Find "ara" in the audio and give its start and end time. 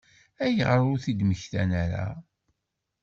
1.83-2.07